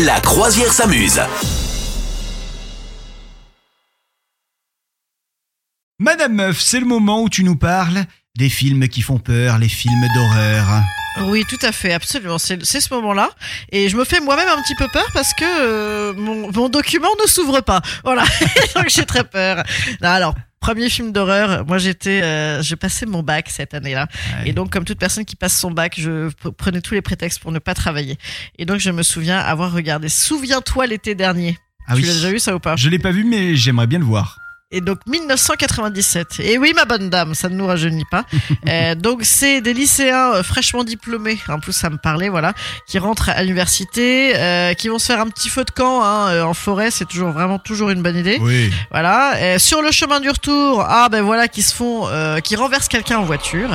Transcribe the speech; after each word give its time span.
La 0.00 0.20
croisière 0.20 0.72
s'amuse. 0.72 1.20
Madame 5.98 6.32
Meuf, 6.32 6.60
c'est 6.60 6.80
le 6.80 6.86
moment 6.86 7.22
où 7.22 7.28
tu 7.28 7.44
nous 7.44 7.56
parles 7.56 8.04
des 8.34 8.48
films 8.48 8.88
qui 8.88 9.02
font 9.02 9.18
peur, 9.18 9.58
les 9.58 9.68
films 9.68 10.08
d'horreur. 10.14 10.82
Oui, 11.24 11.44
tout 11.46 11.58
à 11.60 11.72
fait, 11.72 11.92
absolument. 11.92 12.38
C'est 12.38 12.64
c'est 12.64 12.80
ce 12.80 12.92
moment-là. 12.94 13.30
Et 13.70 13.90
je 13.90 13.96
me 13.98 14.04
fais 14.04 14.20
moi-même 14.20 14.48
un 14.48 14.62
petit 14.62 14.74
peu 14.76 14.88
peur 14.88 15.06
parce 15.12 15.34
que 15.34 15.44
euh, 15.44 16.14
mon, 16.14 16.50
mon 16.50 16.68
document 16.70 17.10
ne 17.22 17.28
s'ouvre 17.28 17.60
pas. 17.60 17.82
Voilà. 18.02 18.24
Donc 18.74 18.88
j'ai 18.88 19.04
très 19.04 19.24
peur. 19.24 19.62
Non, 20.00 20.08
alors, 20.08 20.34
premier 20.62 20.88
film 20.88 21.12
d'horreur, 21.12 21.66
moi 21.66 21.76
j'étais, 21.78 22.22
euh, 22.22 22.62
j'ai 22.62 22.76
passé 22.76 23.04
mon 23.04 23.22
bac 23.22 23.50
cette 23.50 23.74
année-là. 23.74 24.06
Ouais. 24.38 24.50
Et 24.50 24.52
donc, 24.52 24.70
comme 24.70 24.84
toute 24.84 24.98
personne 24.98 25.24
qui 25.24 25.36
passe 25.36 25.58
son 25.58 25.72
bac, 25.72 25.96
je 25.98 26.30
prenais 26.56 26.80
tous 26.80 26.94
les 26.94 27.02
prétextes 27.02 27.40
pour 27.40 27.52
ne 27.52 27.58
pas 27.58 27.74
travailler. 27.74 28.16
Et 28.58 28.64
donc, 28.64 28.78
je 28.78 28.90
me 28.90 29.02
souviens 29.02 29.38
avoir 29.38 29.72
regardé 29.72 30.08
Souviens-toi 30.08 30.86
l'été 30.86 31.14
dernier. 31.14 31.58
Ah 31.86 31.94
tu 31.94 32.00
oui. 32.00 32.06
l'as 32.06 32.14
déjà 32.14 32.30
vu 32.30 32.38
ça 32.38 32.54
ou 32.54 32.60
pas? 32.60 32.76
Je 32.76 32.88
l'ai 32.88 33.00
pas 33.00 33.10
vu, 33.10 33.24
mais 33.24 33.56
j'aimerais 33.56 33.88
bien 33.88 33.98
le 33.98 34.04
voir. 34.04 34.38
Et 34.72 34.80
donc 34.80 34.98
1997. 35.06 36.40
Et 36.40 36.58
oui, 36.58 36.72
ma 36.74 36.84
bonne 36.84 37.10
dame, 37.10 37.34
ça 37.34 37.48
ne 37.48 37.54
nous 37.56 37.66
rajeunit 37.66 38.04
pas. 38.10 38.24
Euh, 38.68 38.94
donc 38.94 39.20
c'est 39.24 39.60
des 39.60 39.74
lycéens 39.74 40.34
euh, 40.34 40.42
fraîchement 40.42 40.84
diplômés. 40.84 41.38
En 41.48 41.58
plus, 41.58 41.72
ça 41.72 41.90
me 41.90 41.96
parlait, 41.96 42.28
voilà, 42.28 42.52
qui 42.86 42.98
rentrent 42.98 43.28
à 43.28 43.42
l'université, 43.42 44.34
euh, 44.36 44.72
qui 44.74 44.88
vont 44.88 44.98
se 45.00 45.06
faire 45.06 45.20
un 45.20 45.28
petit 45.28 45.48
feu 45.48 45.64
de 45.64 45.70
camp 45.72 46.02
hein, 46.04 46.28
euh, 46.30 46.42
en 46.44 46.54
forêt. 46.54 46.90
C'est 46.92 47.06
toujours 47.06 47.30
vraiment 47.32 47.58
toujours 47.58 47.90
une 47.90 48.02
bonne 48.02 48.16
idée. 48.16 48.38
Oui. 48.40 48.72
Voilà. 48.92 49.34
Euh, 49.36 49.58
sur 49.58 49.82
le 49.82 49.90
chemin 49.90 50.20
du 50.20 50.30
retour, 50.30 50.84
ah 50.88 51.08
ben 51.10 51.22
voilà, 51.22 51.48
qui 51.48 51.62
se 51.62 51.74
font, 51.74 52.06
euh, 52.08 52.38
qui 52.40 52.54
renversent 52.56 52.88
quelqu'un 52.88 53.18
en 53.18 53.24
voiture. 53.24 53.68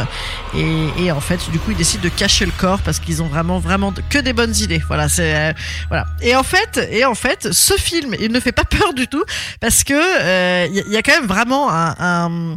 Et, 0.55 1.03
et 1.05 1.11
en 1.11 1.20
fait, 1.21 1.39
du 1.51 1.59
coup, 1.59 1.71
ils 1.71 1.77
décident 1.77 2.03
de 2.03 2.09
cacher 2.09 2.45
le 2.45 2.51
corps 2.57 2.79
parce 2.81 2.99
qu'ils 2.99 3.21
ont 3.21 3.27
vraiment, 3.27 3.59
vraiment 3.59 3.93
que 4.09 4.20
des 4.20 4.34
bonnes 4.34 4.55
idées. 4.55 4.81
Voilà, 4.87 5.09
c'est 5.09 5.35
euh, 5.35 5.53
voilà. 5.89 6.05
Et 6.21 6.35
en 6.35 6.43
fait, 6.43 6.79
et 6.91 7.03
en 7.03 7.15
fait, 7.15 7.49
ce 7.51 7.73
film, 7.73 8.15
il 8.20 8.31
ne 8.31 8.39
fait 8.39 8.53
pas 8.53 8.63
peur 8.63 8.93
du 8.93 9.07
tout 9.07 9.23
parce 9.59 9.84
que 9.84 9.93
euh, 9.93 10.67
il 10.70 10.76
y, 10.76 10.79
a- 10.79 10.84
il 10.88 10.93
y 10.93 10.98
a 10.98 11.02
quand 11.04 11.13
même 11.13 11.27
vraiment 11.27 11.70
un, 11.71 11.96
un- 11.99 12.55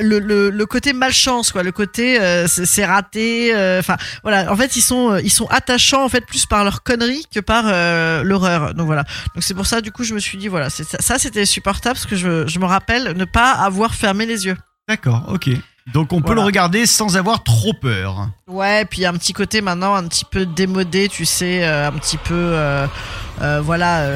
le, 0.00 0.18
le, 0.20 0.50
le 0.50 0.66
côté 0.66 0.92
malchance, 0.92 1.50
quoi. 1.52 1.62
Le 1.62 1.72
côté 1.72 2.20
euh, 2.20 2.46
c'est 2.46 2.84
raté. 2.84 3.54
euh, 3.54 3.80
Enfin, 3.80 3.96
voilà. 4.22 4.52
En 4.52 4.56
fait, 4.56 4.76
ils 4.76 4.80
sont, 4.82 5.12
euh, 5.12 5.20
ils 5.22 5.30
sont 5.32 5.46
attachants 5.48 6.04
en 6.04 6.08
fait 6.08 6.24
plus 6.24 6.46
par 6.46 6.62
leur 6.64 6.82
connerie 6.82 7.24
que 7.34 7.40
par 7.40 7.64
euh, 7.66 8.22
l'horreur. 8.22 8.74
Donc 8.74 8.86
voilà. 8.86 9.04
Donc 9.34 9.42
c'est 9.42 9.54
pour 9.54 9.66
ça, 9.66 9.80
du 9.80 9.90
coup, 9.92 10.04
je 10.04 10.14
me 10.14 10.20
suis 10.20 10.38
dit 10.38 10.48
voilà, 10.48 10.70
ça, 10.70 10.84
ça, 11.00 11.18
c'était 11.18 11.46
supportable 11.46 11.94
parce 11.94 12.06
que 12.06 12.16
je, 12.16 12.46
je 12.46 12.58
me 12.58 12.66
rappelle 12.66 13.16
ne 13.16 13.24
pas 13.24 13.50
avoir 13.52 13.94
fermé 13.94 14.26
les 14.26 14.46
yeux. 14.46 14.56
D'accord, 14.88 15.24
ok. 15.28 15.48
Donc 15.92 16.12
on 16.12 16.20
peut 16.20 16.26
Voilà. 16.26 16.42
le 16.42 16.46
regarder 16.46 16.86
sans 16.86 17.16
avoir 17.16 17.42
trop 17.42 17.72
peur. 17.72 18.28
Ouais, 18.46 18.84
puis 18.84 19.04
un 19.04 19.14
petit 19.14 19.32
côté 19.32 19.60
maintenant 19.62 19.96
un 19.96 20.06
petit 20.06 20.24
peu 20.24 20.46
démodé, 20.46 21.08
tu 21.08 21.24
sais, 21.24 21.64
euh, 21.64 21.88
un 21.88 21.92
petit 21.92 22.18
peu, 22.18 22.34
euh, 22.34 22.86
euh, 23.40 23.60
voilà, 23.64 24.06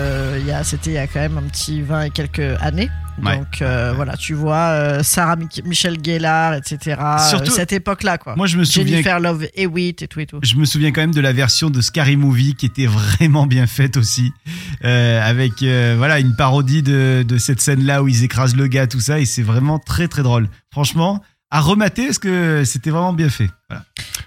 c'était 0.63 0.91
il 0.91 0.93
y 0.95 0.98
a 0.98 1.09
quand 1.09 1.19
même 1.19 1.39
un 1.39 1.43
petit 1.48 1.83
20 1.83 2.03
et 2.03 2.11
quelques 2.11 2.61
années. 2.61 2.89
Ouais. 3.22 3.39
Donc 3.39 3.62
euh, 3.62 3.92
voilà, 3.97 4.17
tu 4.17 4.34
vois, 4.34 4.56
euh, 4.70 5.03
Sarah 5.03 5.36
Mich- 5.36 5.62
Michel 5.64 5.97
Gellar, 6.05 6.55
etc. 6.55 7.00
Surtout- 7.31 7.50
euh, 7.50 7.55
cette 7.55 7.73
époque-là, 7.73 8.19
quoi. 8.19 8.36
Moi, 8.36 8.47
je 8.47 8.58
me 8.58 8.64
souviens. 8.64 8.89
Jennifer 8.92 9.20
Love 9.20 9.47
Hewitt 9.56 10.03
et 10.03 10.08
tout 10.08 10.20
et 10.20 10.27
tout. 10.27 10.39
Je 10.42 10.55
me 10.56 10.64
souviens 10.64 10.92
quand 10.92 11.00
même 11.00 11.14
de 11.14 11.20
la 11.20 11.33
version 11.33 11.70
de 11.70 11.81
Scary 11.81 12.17
Movie 12.17 12.55
qui 12.55 12.67
était 12.67 12.86
vraiment 12.86 13.47
bien 13.47 13.67
faite 13.67 13.97
aussi, 13.97 14.33
euh, 14.84 15.20
avec 15.28 15.62
euh, 15.62 15.95
voilà 15.97 16.19
une 16.20 16.36
parodie 16.36 16.83
de, 16.83 17.25
de 17.27 17.39
cette 17.39 17.61
scène-là 17.61 18.03
où 18.03 18.08
ils 18.08 18.25
écrasent 18.25 18.56
le 18.56 18.67
gars, 18.67 18.86
tout 18.86 19.00
ça, 19.00 19.19
et 19.20 19.25
c'est 19.25 19.42
vraiment 19.42 19.78
très 19.78 20.08
très 20.08 20.23
drôle. 20.23 20.48
Franchement, 20.70 21.23
à 21.51 21.61
remater 21.61 22.06
parce 22.06 22.19
que 22.19 22.64
c'était 22.64 22.91
vraiment 22.91 23.12
bien 23.12 23.28
fait. 23.30 23.48
Voilà. 23.70 23.84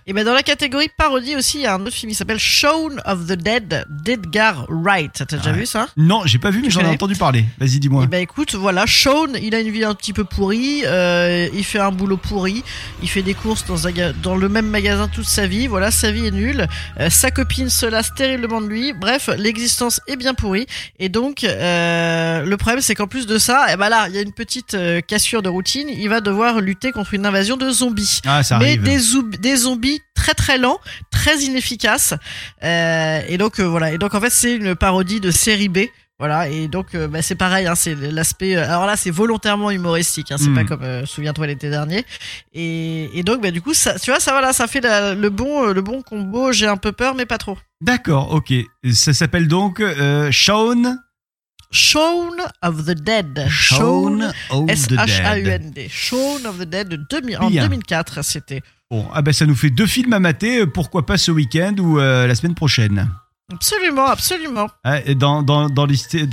Et 0.09 0.13
ben 0.13 0.25
dans 0.25 0.33
la 0.33 0.41
catégorie 0.41 0.89
parodie 0.97 1.35
aussi, 1.35 1.59
il 1.59 1.61
y 1.61 1.65
a 1.67 1.75
un 1.75 1.81
autre 1.81 1.93
film 1.95 2.09
qui 2.11 2.15
s'appelle 2.15 2.39
Shaun 2.39 2.99
of 3.05 3.27
the 3.27 3.33
Dead 3.33 3.85
d'Edgar 3.91 4.65
Wright. 4.67 5.11
T'as 5.27 5.37
déjà 5.37 5.51
Ouais. 5.51 5.57
vu 5.59 5.65
ça? 5.67 5.87
Non, 5.97 6.23
j'ai 6.25 6.39
pas 6.39 6.49
vu, 6.49 6.63
mais 6.63 6.71
j'en 6.71 6.81
ai 6.81 6.87
entendu 6.87 7.15
parler. 7.15 7.45
Vas-y, 7.59 7.77
dis-moi. 7.77 8.01
Eh 8.05 8.07
ben 8.07 8.19
écoute, 8.19 8.55
voilà, 8.55 8.85
Sean, 8.87 9.27
il 9.39 9.53
a 9.53 9.59
une 9.59 9.69
vie 9.69 9.83
un 9.83 9.93
petit 9.93 10.11
peu 10.13 10.23
pourrie, 10.23 10.81
euh, 10.83 11.47
il 11.53 11.63
fait 11.63 11.77
un 11.77 11.91
boulot 11.91 12.17
pourri, 12.17 12.63
il 13.03 13.07
fait 13.07 13.21
des 13.21 13.35
courses 13.35 13.65
dans, 13.67 13.85
un 13.87 13.91
dans 14.23 14.35
le 14.35 14.49
même 14.49 14.65
magasin 14.65 15.07
toute 15.07 15.27
sa 15.27 15.45
vie, 15.45 15.67
voilà, 15.67 15.91
sa 15.91 16.09
vie 16.11 16.25
est 16.25 16.31
nulle, 16.31 16.67
euh, 16.99 17.11
sa 17.11 17.29
copine 17.29 17.69
se 17.69 17.85
lasse 17.85 18.11
terriblement 18.15 18.61
de 18.61 18.67
lui, 18.67 18.93
bref, 18.93 19.29
l'existence 19.37 20.01
est 20.07 20.15
bien 20.15 20.33
pourrie, 20.33 20.65
et 20.97 21.09
donc 21.09 21.43
euh, 21.43 22.43
le 22.43 22.57
problème 22.57 22.81
c'est 22.81 22.95
qu'en 22.95 23.05
plus 23.07 23.27
de 23.27 23.37
ça, 23.37 23.67
eh 23.71 23.75
ben 23.75 23.89
là, 23.89 24.07
il 24.09 24.15
y 24.15 24.17
a 24.17 24.21
une 24.21 24.33
petite 24.33 24.73
euh, 24.73 25.01
cassure 25.01 25.43
de 25.43 25.49
routine, 25.49 25.87
il 25.87 26.09
va 26.09 26.19
devoir 26.19 26.61
lutter 26.61 26.91
contre 26.91 27.13
une 27.13 27.27
invasion 27.27 27.57
de 27.57 27.69
zombies. 27.69 28.21
Ah, 28.25 28.41
ça 28.41 28.57
Mais 28.57 28.77
arrive. 28.79 28.81
des, 28.81 29.37
des 29.37 29.55
zombies 29.55 29.98
très 30.19 30.33
très 30.33 30.57
lents, 30.57 30.79
très 31.11 31.37
inefficaces. 31.39 32.13
Euh, 32.63 33.21
et 33.27 33.37
donc 33.37 33.59
euh, 33.59 33.63
voilà. 33.67 33.91
Et 33.93 33.97
donc 33.97 34.13
en 34.13 34.21
fait 34.21 34.29
c'est 34.31 34.55
une 34.55 34.75
parodie 34.75 35.19
de 35.21 35.31
série 35.31 35.69
B. 35.69 35.79
Voilà. 36.19 36.49
Et 36.49 36.67
donc 36.67 36.95
euh, 36.95 37.07
bah, 37.07 37.21
c'est 37.21 37.35
pareil. 37.35 37.65
Hein, 37.67 37.75
c'est 37.75 37.95
l'aspect. 37.95 38.57
euh, 38.57 38.65
Alors 38.69 38.85
là 38.85 38.97
c'est 38.97 39.09
volontairement 39.11 39.71
humoristique. 39.71 40.31
Hein, 40.33 40.35
c'est 40.37 40.53
pas 40.53 40.65
comme 40.65 40.83
euh, 40.83 41.05
souviens-toi 41.05 41.47
l'été 41.47 41.69
dernier. 41.69 42.05
Et, 42.53 43.09
et 43.17 43.23
donc 43.23 43.41
bah 43.41 43.51
du 43.51 43.61
coup 43.61 43.73
ça, 43.73 43.97
tu 43.97 44.11
vois 44.11 44.19
ça 44.19 44.31
voilà 44.31 44.51
ça 44.51 44.67
fait 44.67 44.81
la- 44.81 45.15
le 45.15 45.29
bon 45.29 45.67
le 45.71 45.81
bon 45.81 46.01
combo. 46.01 46.51
J'ai 46.51 46.67
un 46.67 46.77
peu 46.77 46.91
peur 46.91 47.15
mais 47.15 47.25
pas 47.25 47.37
trop. 47.37 47.57
D'accord, 47.81 48.33
ok. 48.33 48.51
Ça 48.91 49.13
s'appelle 49.13 49.47
donc 49.47 49.79
euh, 49.79 50.29
Shaun. 50.31 50.97
Shaun 51.71 52.31
of 52.63 52.85
the 52.85 52.95
Dead. 52.95 53.45
Shaun 53.49 54.31
of 54.49 54.65
the 54.65 54.71
S 54.71 54.87
Dead. 54.87 54.99
H 54.99 55.21
A 55.23 55.37
U 55.39 55.47
N 55.49 55.71
D. 55.71 55.87
Shaun 55.89 56.45
of 56.47 56.57
the 56.57 56.63
Dead 56.65 56.87
de 56.89 56.95
2000 56.95 57.37
en 57.37 57.49
Bien. 57.49 57.63
2004 57.67 58.23
c'était. 58.23 58.61
Bon, 58.89 59.05
ah 59.13 59.21
ben 59.21 59.31
ça 59.33 59.45
nous 59.45 59.53
fait 59.55 59.69
deux 59.69 59.85
films 59.85 60.13
à 60.13 60.19
mater. 60.19 60.61
euh, 60.61 60.65
Pourquoi 60.65 61.05
pas 61.05 61.17
ce 61.17 61.29
week-end 61.31 61.75
ou 61.77 61.99
euh, 61.99 62.25
la 62.25 62.33
semaine 62.33 62.55
prochaine. 62.55 63.09
Absolument 63.53 64.05
absolument. 64.07 64.67
Ah, 64.83 64.99
et 65.05 65.13
dans 65.15 65.41
dans 65.43 65.69
dans 65.69 65.85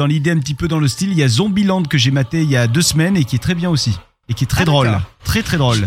l'idée 0.07 0.31
un 0.31 0.39
petit 0.39 0.55
peu 0.55 0.69
dans 0.69 0.79
le 0.79 0.89
style, 0.89 1.11
il 1.13 1.19
y 1.19 1.23
a 1.23 1.29
Zombieland 1.29 1.83
que 1.85 1.99
j'ai 1.99 2.11
maté 2.11 2.43
il 2.43 2.51
y 2.51 2.57
a 2.57 2.67
deux 2.67 2.83
semaines 2.83 3.17
et 3.17 3.25
qui 3.25 3.37
est 3.37 3.41
très 3.41 3.55
bien 3.55 3.69
aussi 3.71 3.97
et 4.29 4.35
qui 4.35 4.45
est 4.45 4.47
très 4.47 4.63
Ah, 4.63 4.67
drôle, 4.67 4.99
très 5.25 5.43
très 5.43 5.57
drôle. 5.59 5.87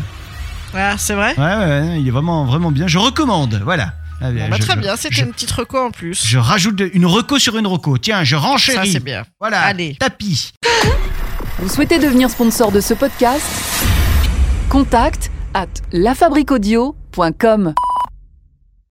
Ah 0.75 0.95
c'est 0.99 1.15
vrai? 1.15 1.33
Ouais, 1.37 1.43
ouais, 1.43 1.99
il 2.01 2.07
est 2.07 2.11
vraiment 2.11 2.45
vraiment 2.45 2.71
bien. 2.71 2.87
Je 2.87 2.99
recommande. 2.99 3.59
Voilà. 3.63 3.93
Ah, 4.21 4.31
Bon, 4.31 4.49
bah, 4.49 4.55
je- 4.59 4.61
très 4.63 4.75
bien, 4.75 4.95
c'était 4.95 5.15
Je, 5.15 5.23
une 5.25 5.31
petite 5.31 5.51
reco 5.51 5.77
en 5.77 5.91
plus. 5.91 6.25
je 6.25 6.37
rajoute 6.37 6.81
une 6.93 7.05
reco 7.05 7.39
sur 7.39 7.57
une 7.57 7.67
reco. 7.67 7.97
Tiens, 7.97 8.23
je 8.23 8.35
Ça, 8.35 8.41
renchéris. 8.41 8.91
c'est 8.91 8.99
bien. 9.03 9.23
Voilà. 9.39 9.61
Allez. 9.61 9.95
Tapis. 9.99 10.51
Vous 11.59 11.69
souhaitez 11.69 11.99
devenir 11.99 12.29
sponsor 12.29 12.71
de 12.71 12.81
ce 12.81 12.93
podcast? 12.93 13.45
Contact 14.69 15.31
à 15.53 15.65
lafabriquaudio.com. 15.91 17.73